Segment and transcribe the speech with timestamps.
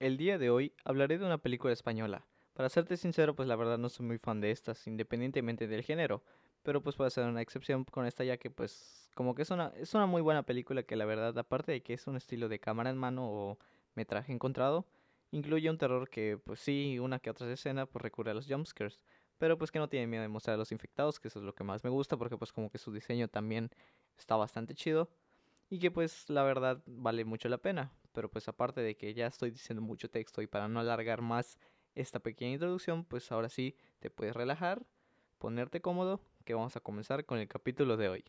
[0.00, 2.24] El día de hoy hablaré de una película española.
[2.54, 6.22] Para serte sincero, pues la verdad no soy muy fan de estas, independientemente del género.
[6.62, 9.72] Pero pues puedo hacer una excepción con esta ya que pues como que es una,
[9.76, 12.60] es una muy buena película que la verdad, aparte de que es un estilo de
[12.60, 13.58] cámara en mano o
[13.96, 14.86] metraje encontrado,
[15.32, 19.04] incluye un terror que pues sí, una que otra escena pues recurre a los jumpscares.
[19.36, 21.56] Pero pues que no tiene miedo de mostrar a los infectados, que eso es lo
[21.56, 23.70] que más me gusta porque pues como que su diseño también
[24.16, 25.10] está bastante chido.
[25.70, 29.28] Y que pues la verdad vale mucho la pena pero pues aparte de que ya
[29.28, 31.56] estoy diciendo mucho texto y para no alargar más
[31.94, 34.84] esta pequeña introducción, pues ahora sí te puedes relajar,
[35.38, 38.24] ponerte cómodo, que vamos a comenzar con el capítulo de hoy.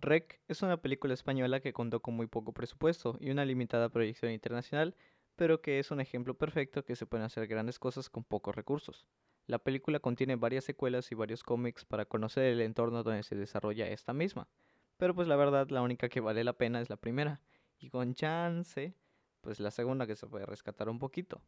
[0.00, 4.32] Rec es una película española que contó con muy poco presupuesto y una limitada proyección
[4.32, 4.94] internacional,
[5.36, 9.06] pero que es un ejemplo perfecto que se pueden hacer grandes cosas con pocos recursos.
[9.46, 13.86] La película contiene varias secuelas y varios cómics para conocer el entorno donde se desarrolla
[13.86, 14.48] esta misma,
[14.96, 17.40] pero pues la verdad la única que vale la pena es la primera,
[17.78, 18.94] y con chance,
[19.40, 21.42] pues la segunda que se puede rescatar un poquito,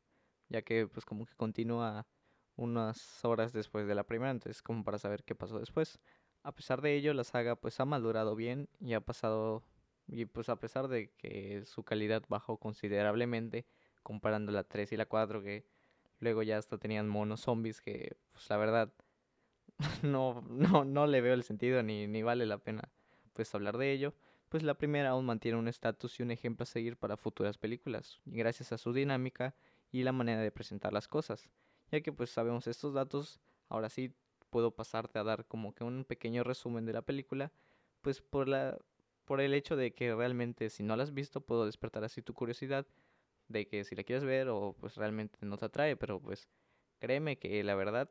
[0.48, 2.06] ya que pues como que continúa
[2.56, 5.98] unas horas después de la primera, entonces como para saber qué pasó después.
[6.42, 9.64] A pesar de ello, la saga pues ha madurado bien y ha pasado
[10.06, 13.66] y pues a pesar de que su calidad bajó considerablemente
[14.02, 15.66] comparando la 3 y la 4 que
[16.20, 18.92] luego ya hasta tenían monos zombies que pues la verdad
[20.02, 22.88] no no no le veo el sentido ni ni vale la pena
[23.36, 24.14] pues hablar de ello
[24.48, 28.20] pues la primera aún mantiene un estatus y un ejemplo a seguir para futuras películas,
[28.24, 29.54] gracias a su dinámica
[29.90, 31.50] y la manera de presentar las cosas.
[31.90, 34.14] Ya que pues sabemos estos datos, ahora sí
[34.50, 37.52] puedo pasarte a dar como que un pequeño resumen de la película,
[38.02, 38.78] pues por la
[39.24, 42.32] por el hecho de que realmente si no la has visto puedo despertar así tu
[42.32, 42.86] curiosidad
[43.48, 46.48] de que si la quieres ver o pues realmente no te atrae, pero pues
[47.00, 48.08] créeme que la verdad,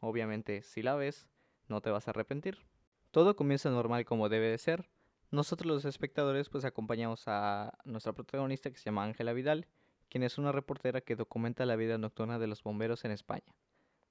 [0.00, 1.26] obviamente si la ves,
[1.68, 2.69] no te vas a arrepentir.
[3.10, 4.88] Todo comienza normal como debe de ser,
[5.32, 9.66] nosotros los espectadores pues acompañamos a nuestra protagonista que se llama Ángela Vidal,
[10.08, 13.56] quien es una reportera que documenta la vida nocturna de los bomberos en España.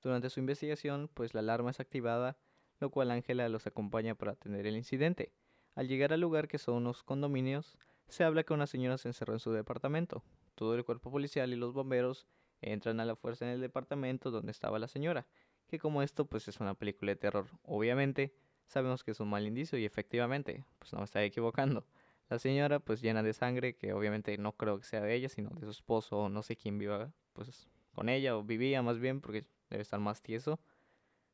[0.02, 2.38] Durante su investigación pues la alarma es activada,
[2.80, 5.32] lo cual Ángela los acompaña para atender el incidente.
[5.76, 7.78] Al llegar al lugar que son unos condominios,
[8.10, 10.24] se habla que una señora se encerró en su departamento.
[10.56, 12.28] Todo el cuerpo policial y los bomberos
[12.62, 15.26] entran a la fuerza en el departamento donde estaba la señora,
[15.68, 18.34] que como esto pues es una película de terror, obviamente
[18.70, 21.86] sabemos que es un mal indicio y efectivamente, pues no me está equivocando.
[22.30, 25.50] La señora, pues llena de sangre, que obviamente no creo que sea de ella, sino
[25.50, 29.20] de su esposo o no sé quién viva, pues con ella o vivía más bien,
[29.20, 30.60] porque debe estar más tieso,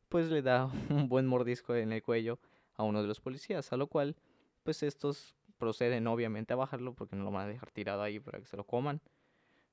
[0.10, 2.40] pues le da un buen mordisco en el cuello
[2.76, 4.16] a uno de los policías, a lo cual,
[4.64, 8.40] pues estos proceden obviamente a bajarlo porque no lo van a dejar tirado ahí para
[8.40, 9.02] que se lo coman.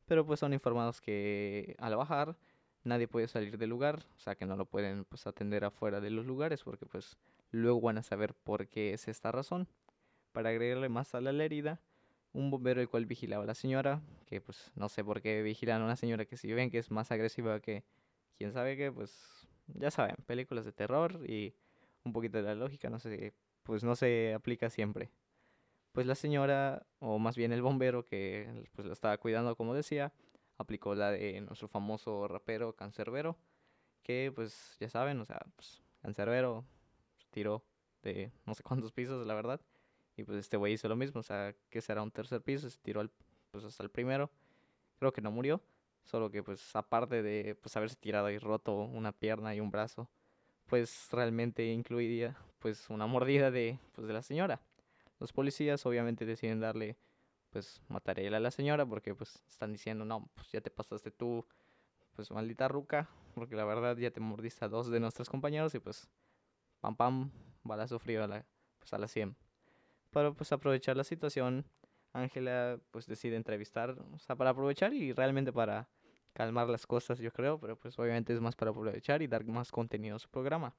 [0.06, 2.36] Pero pues son informados que al bajar
[2.84, 6.10] nadie puede salir del lugar, o sea que no lo pueden pues atender afuera de
[6.10, 7.16] los lugares porque pues
[7.52, 9.68] luego van a saber por qué es esta razón.
[10.32, 11.80] Para agregarle más a la herida,
[12.32, 15.82] un bombero el cual vigilaba a la señora, que pues no sé por qué vigilan
[15.82, 17.84] a una señora que si ven que es más agresiva que
[18.38, 21.54] quién sabe qué, pues ya saben, películas de terror y
[22.04, 25.10] un poquito de la lógica, no sé, pues no se aplica siempre.
[25.92, 30.12] Pues la señora, o más bien el bombero que pues la estaba cuidando como decía,
[30.56, 33.36] aplicó la de nuestro famoso rapero Cancerbero,
[34.02, 36.64] que pues ya saben, o sea, pues Cancerbero
[37.32, 37.65] tiró
[38.03, 39.60] de no sé cuántos pisos, la verdad.
[40.16, 42.78] Y pues este güey hizo lo mismo, o sea, que será un tercer piso, se
[42.78, 43.03] tiró
[43.50, 44.31] pues hasta el primero.
[44.98, 45.60] Creo que no murió,
[46.04, 50.09] solo que pues aparte de pues haberse tirado y roto una pierna y un brazo,
[50.66, 54.60] pues realmente incluiría pues una mordida de pues de la señora.
[55.19, 56.97] Los policías obviamente deciden darle
[57.50, 61.44] pues mataré a la señora porque pues están diciendo, "No, pues ya te pasaste tú,
[62.14, 65.81] pues maldita ruca, porque la verdad ya te mordiste a dos de nuestros compañeros y
[65.81, 66.09] pues
[66.82, 67.31] pam pam,
[67.62, 68.44] balazo frío a la,
[68.81, 69.37] pues a la 100.
[70.10, 71.65] Para pues aprovechar la situación,
[72.12, 75.88] Ángela pues decide entrevistar, o sea, para aprovechar y realmente para
[76.32, 79.70] calmar las cosas, yo creo, pero pues obviamente es más para aprovechar y dar más
[79.70, 80.75] contenido a su programa.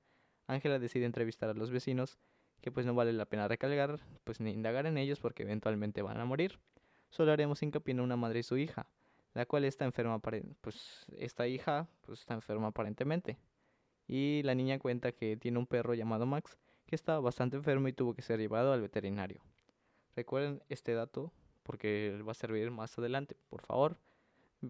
[0.45, 2.19] Ángela decide entrevistar a los vecinos,
[2.59, 6.19] que pues no vale la pena recalcar, pues ni indagar en ellos porque eventualmente van
[6.19, 6.59] a morir.
[7.09, 8.87] Solo haremos hincapié en una madre y su hija,
[9.33, 13.37] la cual está enferma, pues esta hija pues está enferma aparentemente.
[14.07, 17.93] Y la niña cuenta que tiene un perro llamado Max que estaba bastante enfermo y
[17.93, 19.41] tuvo que ser llevado al veterinario.
[20.15, 21.31] Recuerden este dato
[21.63, 23.97] porque va a servir más adelante, por favor.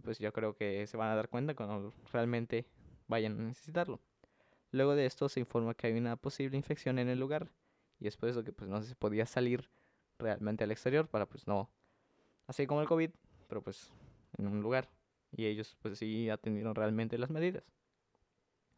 [0.04, 2.66] Pues yo creo que se van a dar cuenta cuando realmente
[3.08, 4.00] vayan a necesitarlo.
[4.72, 7.52] Luego de esto se informa que hay una posible infección en el lugar
[8.00, 9.70] y después de que pues no se podía salir
[10.18, 11.70] realmente al exterior para pues no
[12.48, 13.12] así como el COVID,
[13.48, 13.92] pero pues
[14.38, 14.90] en un lugar
[15.32, 17.64] y ellos pues sí atendieron realmente las medidas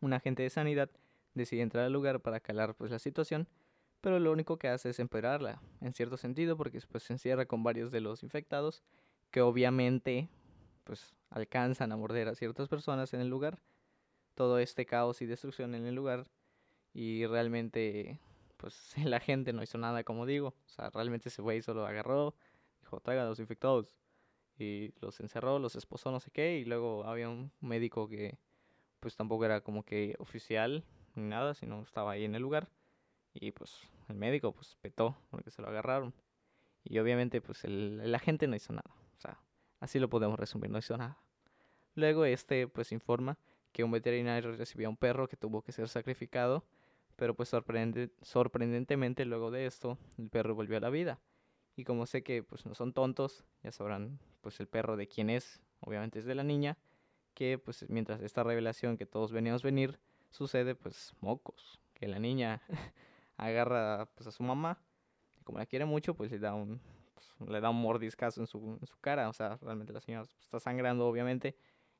[0.01, 0.89] un agente de sanidad
[1.33, 3.47] decide entrar al lugar para calar pues la situación,
[4.01, 7.63] pero lo único que hace es empeorarla, en cierto sentido, porque después se encierra con
[7.63, 8.83] varios de los infectados,
[9.31, 10.29] que obviamente
[10.85, 13.59] pues alcanzan a morder a ciertas personas en el lugar.
[14.35, 16.29] Todo este caos y destrucción en el lugar.
[16.93, 18.19] Y realmente,
[18.57, 20.49] pues la gente no hizo nada, como digo.
[20.49, 22.35] O sea, realmente ese güey solo agarró,
[22.81, 23.97] dijo, traigan a los infectados.
[24.57, 26.59] Y los encerró, los esposó, no sé qué.
[26.59, 28.37] Y luego había un médico que,
[28.99, 30.83] pues tampoco era como que oficial
[31.15, 32.69] ni nada, sino estaba ahí en el lugar.
[33.33, 36.13] Y pues el médico, pues petó porque se lo agarraron.
[36.83, 38.89] Y obviamente, pues el, el agente no hizo nada.
[39.17, 39.39] O sea,
[39.79, 41.17] así lo podemos resumir, no hizo nada.
[41.95, 43.37] Luego este, pues informa
[43.71, 46.65] que un veterinario recibió a un perro que tuvo que ser sacrificado,
[47.15, 51.19] pero pues sorprendentemente luego de esto el perro volvió a la vida.
[51.75, 55.29] Y como sé que pues no son tontos, ya sabrán pues el perro de quién
[55.29, 56.77] es, obviamente es de la niña,
[57.35, 59.99] que pues mientras esta revelación que todos veníamos venir
[60.31, 62.61] sucede pues mocos, que la niña
[63.37, 64.79] agarra pues a su mamá,
[65.39, 66.81] y como la quiere mucho pues le da un
[67.13, 70.25] pues, le da un mordiscazo en su, en su cara, o sea, realmente la señora
[70.25, 71.55] pues, está sangrando obviamente,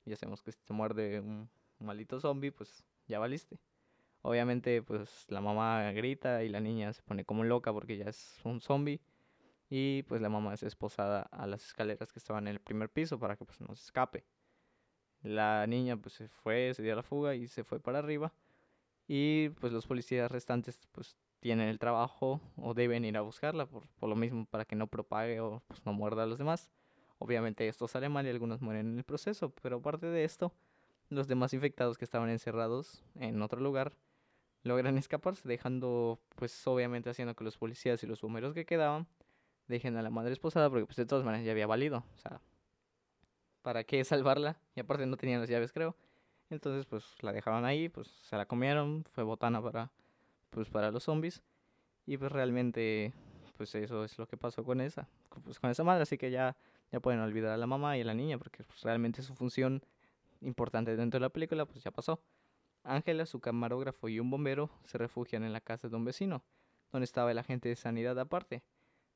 [0.06, 1.50] ya sabemos que si te muerde un
[1.80, 3.60] maldito zombie, pues ya valiste.
[4.22, 8.40] Obviamente, pues la mamá grita y la niña se pone como loca porque ya es
[8.44, 9.00] un zombie.
[9.70, 13.20] Y pues la mamá es esposada a las escaleras que estaban en el primer piso
[13.20, 14.26] para que pues no se escape.
[15.26, 18.32] La niña pues se fue, se dio la fuga y se fue para arriba.
[19.08, 23.88] Y pues los policías restantes pues tienen el trabajo o deben ir a buscarla por,
[24.00, 26.70] por lo mismo para que no propague o pues no muerda a los demás.
[27.18, 30.54] Obviamente esto sale mal y algunos mueren en el proceso, pero aparte de esto,
[31.10, 33.96] los demás infectados que estaban encerrados en otro lugar
[34.62, 39.08] logran escaparse, dejando, pues obviamente haciendo que los policías y los bomberos que quedaban
[39.68, 42.42] dejen a la madre esposada, porque pues de todas maneras ya había valido, o sea,
[43.66, 44.58] ¿para qué salvarla?
[44.76, 45.96] Y aparte no tenían las llaves, creo.
[46.52, 49.92] Entonces, pues la dejaron ahí, pues se la comieron, fue botana para,
[50.52, 51.42] pues para los zombies.
[52.06, 53.12] Y pues realmente,
[53.58, 55.08] pues eso es lo que pasó con esa,
[55.44, 56.56] pues con esa madre, así que ya,
[56.92, 59.82] ya pueden olvidar a la mamá y a la niña, porque pues, realmente su función
[60.42, 62.22] importante dentro de la película, pues ya pasó.
[62.84, 66.44] Ángela, su camarógrafo y un bombero se refugian en la casa de un vecino,
[66.92, 68.62] donde estaba el agente de sanidad aparte.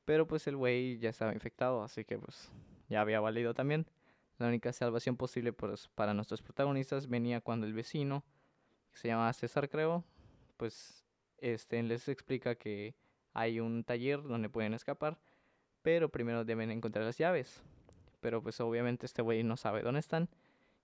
[0.06, 2.52] Pero pues el güey ya estaba infectado, así que pues
[2.90, 3.86] ya había valido también.
[4.40, 5.54] La única salvación posible
[5.96, 8.24] para nuestros protagonistas venía cuando el vecino,
[8.90, 10.06] que se llama César creo,
[10.56, 11.06] pues
[11.40, 12.96] este les explica que
[13.34, 15.20] hay un taller donde pueden escapar,
[15.82, 17.62] pero primero deben encontrar las llaves.
[18.22, 20.30] Pero pues obviamente este güey no sabe dónde están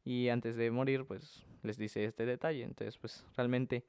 [0.03, 2.63] y antes de morir pues les dice este detalle.
[2.63, 3.85] Entonces pues realmente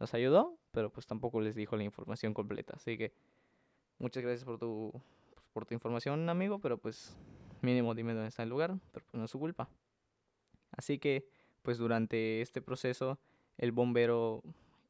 [0.00, 2.74] los ayudó, pero pues tampoco les dijo la información completa.
[2.76, 3.12] Así que
[3.98, 4.92] muchas gracias por tu,
[5.52, 7.16] por tu información amigo, pero pues
[7.62, 9.68] mínimo dime dónde está el lugar, pero pues no es su culpa.
[10.72, 11.28] Así que
[11.62, 13.18] pues durante este proceso
[13.56, 14.42] el bombero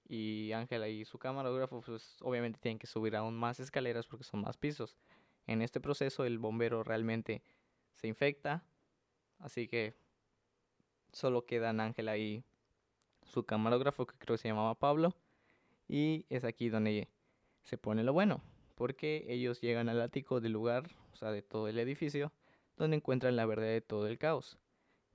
[0.09, 4.41] y Ángela y su camarógrafo pues obviamente tienen que subir aún más escaleras porque son
[4.41, 4.97] más pisos.
[5.47, 7.43] En este proceso el bombero realmente
[7.95, 8.65] se infecta,
[9.39, 9.95] así que
[11.13, 12.45] Solo quedan Ángela y
[13.23, 15.15] su camarógrafo, que creo que se llamaba Pablo.
[15.89, 17.09] Y es aquí donde
[17.63, 18.43] se pone lo bueno,
[18.75, 22.33] porque ellos llegan al ático del lugar, o sea, de todo el edificio,
[22.79, 24.59] donde encuentran la verdad de todo el caos.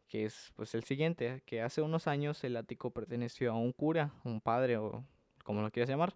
[0.07, 4.13] Que es pues el siguiente, que hace unos años el ático perteneció a un cura,
[4.23, 5.03] un padre o
[5.43, 6.15] como lo quieras llamar,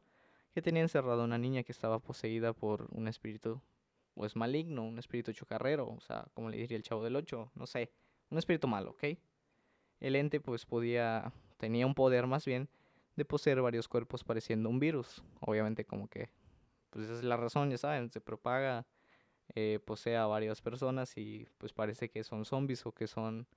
[0.53, 3.61] que tenía encerrado a una niña que estaba poseída por un espíritu
[4.13, 7.67] pues maligno, un espíritu chocarrero, o sea, como le diría el chavo del 8, no
[7.67, 7.91] sé,
[8.29, 9.17] un espíritu malo, ¿ok?
[9.99, 12.69] El ente pues podía, tenía un poder más bien
[13.15, 15.23] de poseer varios cuerpos pareciendo un virus.
[15.39, 16.29] Obviamente como que,
[16.89, 18.85] pues esa es la razón, ya saben, se propaga,
[19.55, 23.47] eh, posee a varias personas y pues parece que son zombies o que son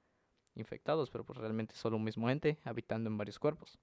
[0.55, 3.79] infectados, pero pues realmente solo un mismo ente habitando en varios cuerpos.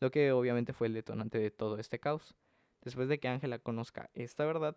[0.00, 2.34] Lo que obviamente fue el detonante de todo este caos.
[2.82, 4.76] Después de que Ángela conozca esta verdad,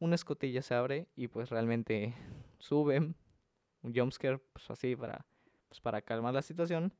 [0.00, 2.14] una escotilla se abre y pues realmente
[2.58, 5.26] sube un jumpscare, pues así para
[5.72, 6.92] pues, para calmar la situación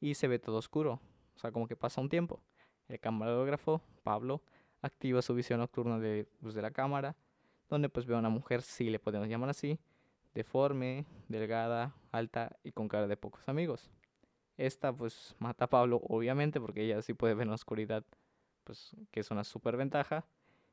[0.00, 0.98] y se ve todo oscuro.
[1.36, 2.40] O sea, como que pasa un tiempo.
[2.88, 4.40] El camarógrafo, Pablo,
[4.80, 7.16] activa su visión nocturna de, pues, de la cámara,
[7.68, 9.78] donde pues ve a una mujer, si le podemos llamar así,
[10.34, 13.90] deforme, delgada, alta y con cara de pocos amigos.
[14.56, 18.04] Esta pues mata a Pablo, obviamente, porque ella sí puede ver en la oscuridad,
[18.64, 20.24] pues que es una super ventaja.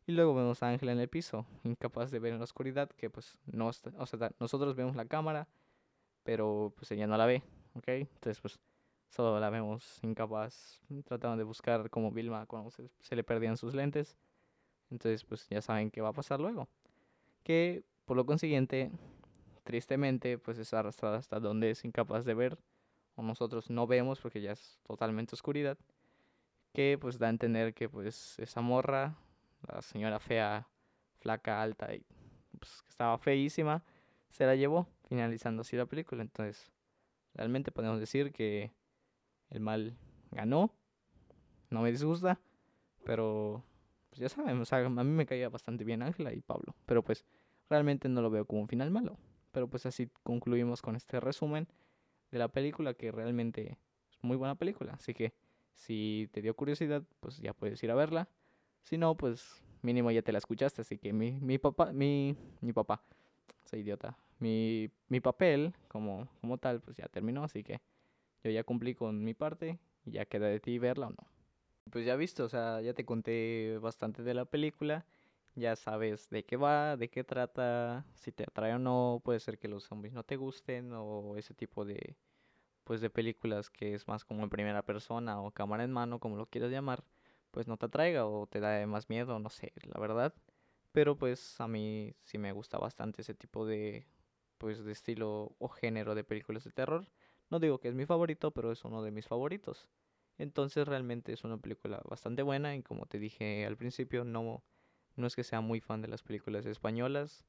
[0.07, 3.09] Y luego vemos a Ángela en el piso, incapaz de ver en la oscuridad, que
[3.09, 5.47] pues no está, o sea, nosotros vemos la cámara,
[6.23, 7.43] pero pues ella no la ve,
[7.75, 7.87] ¿ok?
[7.87, 8.59] Entonces pues
[9.09, 13.75] solo la vemos incapaz, tratando de buscar como Vilma cuando se, se, le perdían sus
[13.75, 14.17] lentes.
[14.89, 16.67] Entonces pues ya saben qué va a pasar luego.
[17.43, 18.91] Que por lo consiguiente,
[19.63, 22.57] tristemente, pues es arrastrada hasta donde es incapaz de ver,
[23.15, 25.77] o nosotros no vemos porque ya es totalmente oscuridad.
[26.73, 29.15] Que pues da a entender que pues esa morra,
[29.67, 30.67] la señora fea,
[31.19, 32.05] flaca, alta y
[32.59, 33.83] pues que estaba feísima,
[34.29, 36.21] se la llevó finalizando así la película.
[36.21, 36.71] Entonces,
[37.33, 38.71] realmente podemos decir que
[39.49, 39.97] el mal
[40.31, 40.73] ganó.
[41.69, 42.39] No me disgusta,
[43.03, 43.63] pero
[44.11, 47.25] pues ya saben, o a mí me caía bastante bien Ángela y Pablo, pero pues
[47.69, 49.17] realmente no lo veo como un final malo.
[49.53, 51.67] Pero pues así concluimos con este resumen
[52.29, 53.77] de la película que realmente
[54.11, 54.93] es muy buena película.
[54.93, 55.33] Así que
[55.75, 58.27] si te dio curiosidad, pues ya puedes ir a verla.
[58.83, 60.81] Si no, pues mínimo ya te la escuchaste.
[60.81, 63.01] Así que mi, mi papá, mi, mi papá,
[63.63, 64.17] soy idiota.
[64.39, 67.45] Mi, mi papel como, como tal, pues ya terminó.
[67.45, 67.79] Así que
[68.43, 71.30] yo ya cumplí con mi parte y ya queda de ti verla o no.
[71.89, 75.05] Pues ya visto, o sea, ya te conté bastante de la película.
[75.55, 79.21] Ya sabes de qué va, de qué trata, si te atrae o no.
[79.23, 82.15] Puede ser que los zombies no te gusten o ese tipo de,
[82.85, 86.37] pues de películas que es más como en primera persona o cámara en mano, como
[86.37, 87.03] lo quieras llamar,
[87.51, 90.33] pues no te atraiga o te da más miedo, no sé, la verdad.
[90.93, 94.07] Pero pues a mí sí me gusta bastante ese tipo de,
[94.57, 97.07] pues de estilo o género de películas de terror.
[97.49, 99.89] No digo que es mi favorito, pero es uno de mis favoritos.
[100.37, 104.63] Entonces realmente es una película bastante buena y como te dije al principio, no,
[105.15, 107.45] no es que sea muy fan de las películas españolas.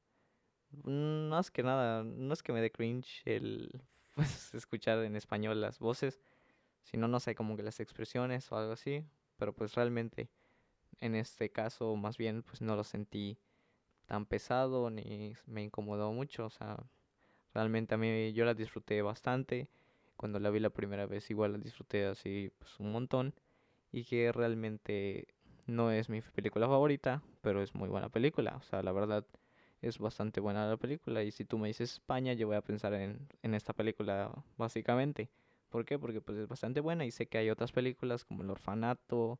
[0.83, 3.81] Mm, más que nada, no es que me dé cringe el
[4.15, 6.21] pues, escuchar en español las voces,
[6.83, 9.05] sino no sé, como que las expresiones o algo así.
[9.37, 10.29] Pero pues realmente
[11.01, 13.37] en este caso más bien pues no lo sentí
[14.05, 16.45] tan pesado ni me incomodó mucho.
[16.45, 16.77] O sea,
[17.53, 19.69] realmente a mí yo la disfruté bastante
[20.17, 23.33] cuando la vi la primera vez igual la disfruté así pues un montón
[23.91, 25.27] y que realmente
[25.67, 29.25] no es mi película favorita, pero es muy buena película, o sea, la verdad
[29.81, 32.93] es bastante buena la película y si tú me dices España, yo voy a pensar
[32.93, 35.29] en, en esta película básicamente.
[35.69, 35.99] ¿Por qué?
[35.99, 39.39] Porque pues es bastante buena y sé que hay otras películas como El Orfanato,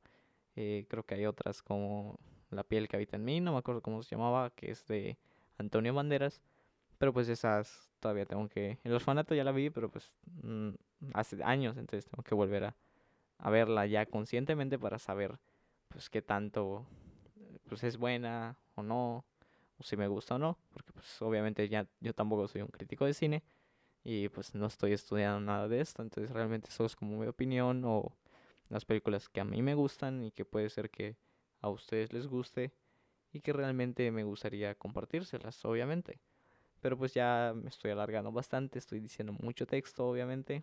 [0.56, 3.82] eh, creo que hay otras como La piel que habita en mí, no me acuerdo
[3.82, 5.18] cómo se llamaba, que es de
[5.58, 6.42] Antonio Banderas,
[6.98, 8.80] pero pues esas todavía tengo que...
[8.84, 10.12] El orfanato ya la vi, pero pues
[10.44, 10.70] mm,
[11.14, 15.38] hace años, entonces tengo que volver a, verla ya conscientemente para saber
[15.90, 16.86] pues qué tanto
[17.68, 19.26] pues es buena o no,
[19.78, 23.06] o si me gusta o no, porque pues obviamente ya yo tampoco soy un crítico
[23.06, 23.44] de cine
[24.04, 27.84] y pues no estoy estudiando nada de esto, entonces realmente eso es como mi opinión
[27.86, 28.16] o
[28.70, 31.18] las películas que a mí me gustan y que puede ser que
[31.62, 32.74] a ustedes les guste
[33.32, 36.20] y que realmente me gustaría compartírselas, obviamente.
[36.84, 40.62] Pero pues ya me estoy alargando bastante, estoy diciendo mucho texto, obviamente.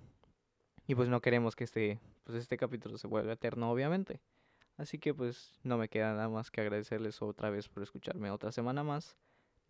[0.86, 4.20] Y pues no queremos que este, pues este capítulo se vuelva eterno, obviamente.
[4.76, 8.52] Así que pues no me queda nada más que agradecerles otra vez por escucharme otra
[8.52, 9.16] semana más.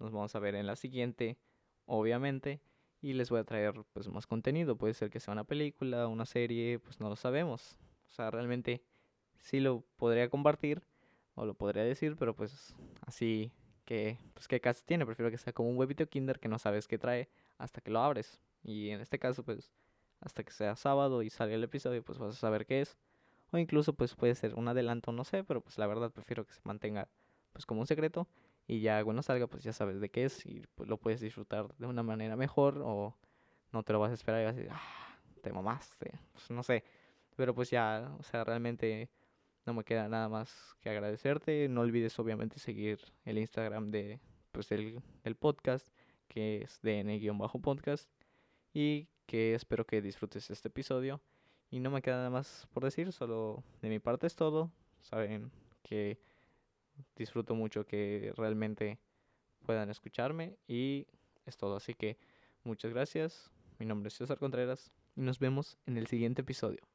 [0.00, 1.38] Nos vamos a ver en la siguiente,
[1.86, 2.60] obviamente.
[3.00, 4.74] Y les voy a traer pues más contenido.
[4.74, 7.78] Puede ser que sea una película, una serie, pues no lo sabemos.
[8.08, 8.82] O sea, realmente
[9.38, 10.82] sí lo podría compartir
[11.36, 13.52] o lo podría decir, pero pues así
[13.90, 15.04] que, pues, qué caso tiene.
[15.04, 17.28] Prefiero que sea como un huevito Kinder que no sabes qué trae
[17.58, 18.40] hasta que lo abres.
[18.62, 19.72] Y en este caso, pues,
[20.20, 22.96] hasta que sea sábado y salga el episodio, pues vas a saber qué es.
[23.50, 26.52] O incluso, pues, puede ser un adelanto, no sé, pero pues la verdad prefiero que
[26.52, 27.08] se mantenga,
[27.52, 28.28] pues, como un secreto.
[28.68, 31.74] Y ya cuando salga, pues ya sabes de qué es y pues, lo puedes disfrutar
[31.76, 33.16] de una manera mejor o
[33.72, 36.12] no te lo vas a esperar y vas a decir, ah, te mamaste.
[36.32, 36.84] Pues no sé.
[37.34, 39.10] Pero pues ya, o sea, realmente
[39.70, 41.68] no me queda nada más que agradecerte.
[41.68, 44.18] No olvides obviamente seguir el Instagram de
[44.50, 45.00] pues el,
[45.38, 45.86] podcast,
[46.26, 48.10] que es dn-podcast.
[48.74, 51.20] Y que espero que disfrutes este episodio.
[51.70, 54.72] Y no me queda nada más por decir, solo de mi parte es todo.
[55.02, 55.52] Saben
[55.84, 56.18] que
[57.14, 58.98] disfruto mucho que realmente
[59.64, 61.06] puedan escucharme y
[61.46, 61.76] es todo.
[61.76, 62.18] Así que
[62.64, 63.52] muchas gracias.
[63.78, 66.89] Mi nombre es César Contreras y nos vemos en el siguiente episodio.